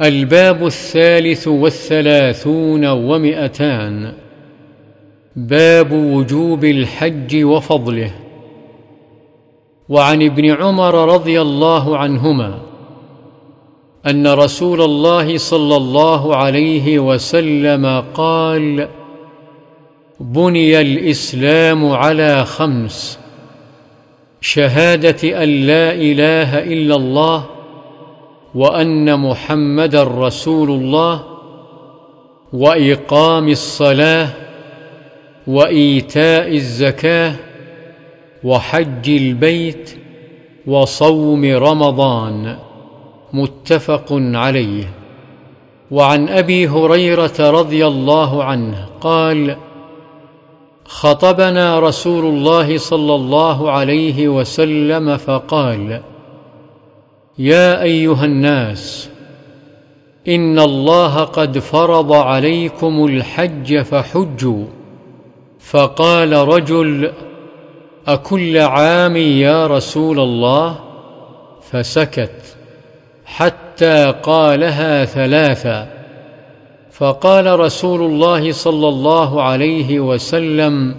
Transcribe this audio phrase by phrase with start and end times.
[0.00, 4.12] الباب الثالث والثلاثون ومئتان.
[5.36, 8.10] باب وجوب الحج وفضله.
[9.88, 12.58] وعن ابن عمر رضي الله عنهما
[14.06, 18.88] أن رسول الله صلى الله عليه وسلم قال
[20.20, 23.18] بني الإسلام على خمس.
[24.40, 27.55] شهادة أن لا إله إلا الله
[28.56, 31.22] وأن محمدا رسول الله
[32.52, 34.28] وإقام الصلاة
[35.46, 37.34] وإيتاء الزكاة
[38.44, 39.96] وحج البيت
[40.66, 42.56] وصوم رمضان
[43.32, 44.84] متفق عليه.
[45.90, 49.56] وعن أبي هريرة رضي الله عنه قال
[50.84, 56.00] خطبنا رسول الله صلى الله عليه وسلم فقال
[57.38, 59.08] يا أيها الناس
[60.28, 64.64] إن الله قد فرض عليكم الحج فحجوا.
[65.60, 67.12] فقال رجل
[68.06, 70.78] أكل عام يا رسول الله؟
[71.70, 72.56] فسكت
[73.24, 75.88] حتى قالها ثلاثا
[76.92, 80.94] فقال رسول الله صلى الله عليه وسلم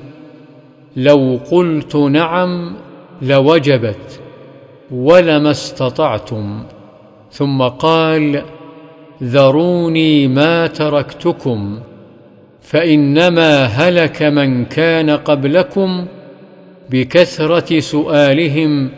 [0.96, 2.76] لو قلت نعم
[3.22, 4.27] لوجبت.
[4.92, 6.64] ولما استطعتم.
[7.32, 8.44] ثم قال
[9.24, 11.80] ذروني ما تركتكم
[12.62, 16.06] فإنما هلك من كان قبلكم
[16.90, 18.90] بكثرة سؤالهم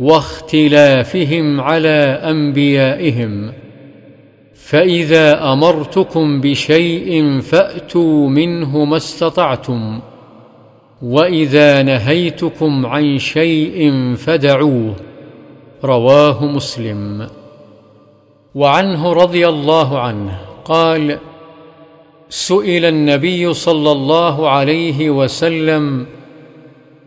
[0.00, 3.52] واختلافهم على أنبيائهم.
[4.54, 10.00] فإذا أمرتكم بشيء فأتوا منه ما استطعتم
[11.02, 15.07] وإذا نهيتكم عن شيء فدعوه.
[15.84, 17.26] رواه مسلم.
[18.54, 21.18] وعنه رضي الله عنه قال
[22.28, 26.06] سئل النبي صلى الله عليه وسلم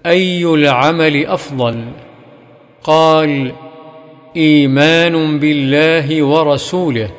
[0.06, 1.86] أي العمل أفضل؟
[2.84, 3.52] قال
[4.36, 7.12] إيمان بالله ورسوله.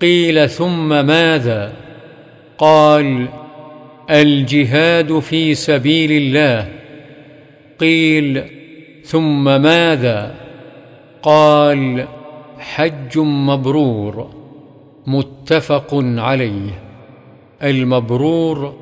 [0.00, 1.72] قيل ثم ماذا؟
[2.58, 3.28] قال
[4.10, 6.68] الجهاد في سبيل الله.
[7.80, 8.63] قيل
[9.04, 10.34] ثم ماذا؟
[11.22, 12.08] قال
[12.58, 14.28] حج مبرور
[15.06, 16.82] متفق عليه.
[17.62, 18.74] المبرور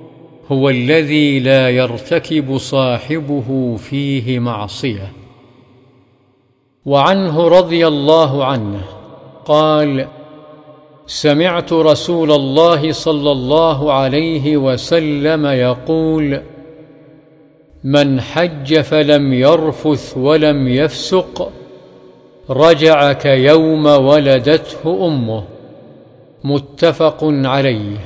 [0.53, 5.13] هو الذي لا يرتكب صاحبه فيه معصية.
[6.87, 8.81] وعنه رضي الله عنه
[9.45, 10.09] قال
[11.07, 16.43] سمعت رسول الله صلى الله عليه وسلم يقول
[17.85, 21.53] من حج فلم يرفث ولم يفسق
[22.51, 25.45] رجع كيوم ولدته أمه.
[26.45, 27.97] متفق عليه.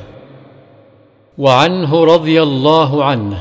[1.38, 3.38] وعنه رضي الله عنه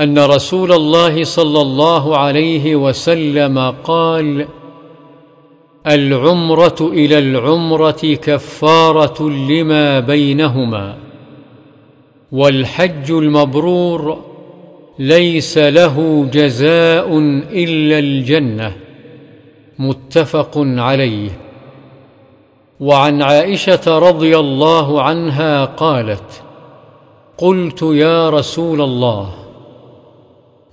[0.00, 4.46] أن رسول الله صلى الله عليه وسلم قال
[5.86, 10.96] العمرة إلى العمرة كفارة لما بينهما
[12.32, 14.29] والحج المبرور
[15.00, 17.18] ليس له جزاء
[17.52, 18.72] إلا الجنة.
[19.78, 21.30] متفق عليه.
[22.80, 26.42] وعن عائشة رضي الله عنها قالت
[27.38, 29.34] قلت يا رسول الله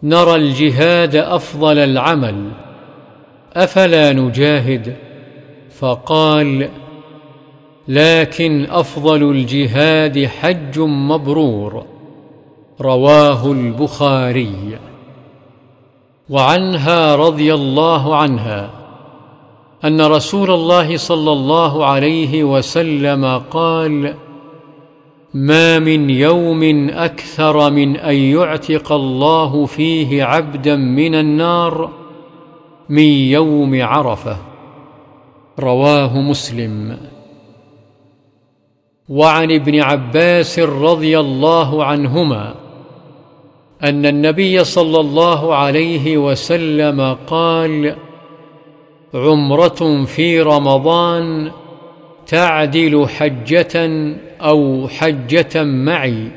[0.04, 2.52] نرى الجهاد أفضل العمل
[3.54, 4.96] أفلا نجاهد؟
[5.80, 6.70] فقال
[7.88, 11.97] لكن أفضل الجهاد حج مبرور.
[12.82, 14.80] رواه البخاري.
[16.30, 18.70] وعنها رضي الله عنها
[19.86, 24.16] أن رسول الله صلى الله عليه وسلم قال
[25.34, 31.90] ما من يوم أكثر من أن يعتق الله فيه عبدا من النار
[32.90, 34.38] من يوم عرفة.
[35.60, 36.98] رواه مسلم.
[39.10, 42.67] وعن ابن عباس رضي الله عنهما
[43.84, 47.96] أن النبي صلى الله عليه وسلم قال
[49.14, 51.52] عمرة في رمضان
[52.28, 53.90] تعدل حجة
[54.42, 56.32] أو حجة معي.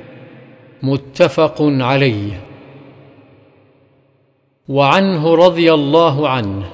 [0.82, 2.40] متفق عليه.
[4.68, 6.64] وعنه رضي الله عنه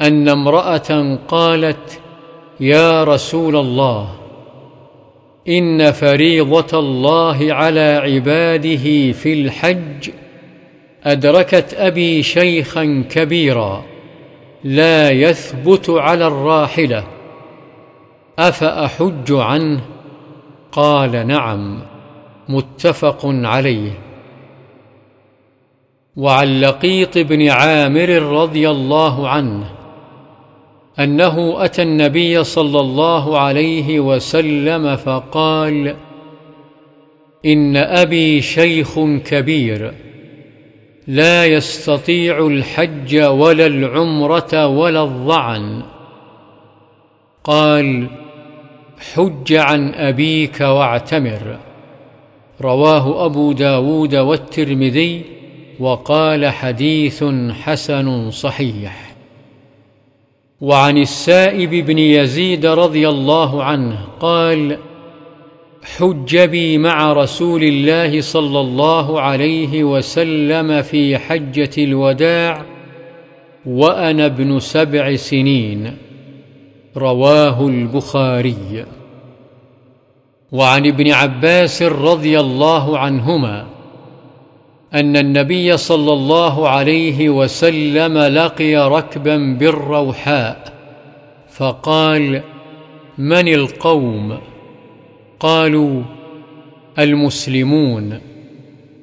[0.00, 2.00] أن امرأة قالت
[2.60, 4.21] يا رسول الله
[5.48, 10.10] إن فريضة الله على عباده في الحج
[11.04, 13.84] أدركت أبي شيخا كبيرا
[14.64, 17.04] لا يثبت على الراحلة
[18.38, 19.80] أفأحج عنه؟
[20.72, 21.82] قال نعم
[22.48, 23.92] متفق عليه.
[26.16, 29.81] وعن لقيط بن عامر رضي الله عنه
[30.98, 35.96] أنه أتى النبي صلى الله عليه وسلم فقال
[37.46, 39.92] إن أبي شيخ كبير
[41.06, 45.82] لا يستطيع الحج ولا العمرة ولا الظعن
[47.44, 48.06] قال
[49.14, 51.58] حج عن أبيك واعتمر.
[52.60, 55.22] رواه أبو داود والترمذي
[55.80, 57.24] وقال حديث
[57.62, 59.11] حسن صحيح.
[60.62, 64.78] وعن السائب بن يزيد رضي الله عنه قال
[65.82, 72.62] حج بي مع رسول الله صلى الله عليه وسلم في حجة الوداع
[73.66, 75.96] وأنا ابن سبع سنين
[76.96, 78.84] رواه البخاري.
[80.52, 83.66] وعن ابن عباس رضي الله عنهما
[84.94, 90.72] أن النبي صلى الله عليه وسلم لقي ركبا بالروحاء
[91.50, 92.42] فقال
[93.18, 94.38] من القوم؟
[95.40, 96.02] قالوا
[96.98, 98.20] المسلمون.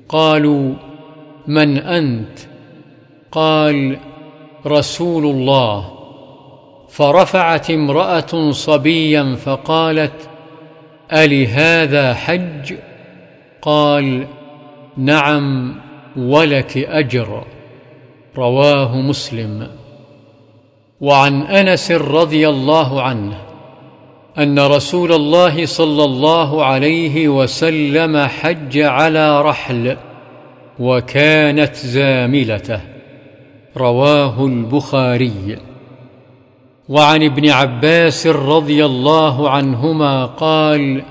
[0.10, 0.74] قالوا
[1.48, 2.40] من أنت؟
[3.32, 3.98] قال
[4.66, 5.92] رسول الله.
[6.90, 10.30] فرفعت امرأة صبيا فقالت
[11.14, 12.74] ألهذا حج؟
[13.62, 14.28] قال
[15.00, 15.76] نعم
[16.18, 17.44] ولك أجر
[18.38, 19.68] رواه مسلم.
[21.02, 23.38] وعن أنس رضي الله عنه
[24.38, 29.98] أن رسول الله صلى الله عليه وسلم حج على رحل
[30.80, 32.82] وكانت زاملته
[33.78, 35.58] رواه البخاري.
[36.90, 41.04] وعن ابن عباس رضي الله عنهما قال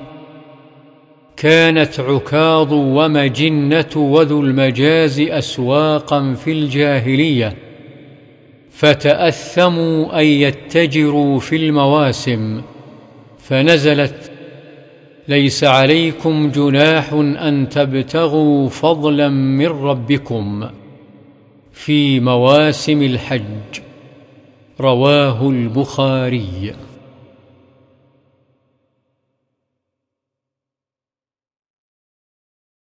[1.38, 7.54] كانت عكاظ ومجنة وذو المجاز اسواقا في الجاهلية
[8.70, 12.62] فتأثموا أن يتجروا في المواسم
[13.38, 14.30] فنزلت
[15.28, 20.68] ليس عليكم جناح أن تبتغوا فضلا من ربكم
[21.72, 23.80] في مواسم الحج
[24.80, 26.72] رواه البخاري.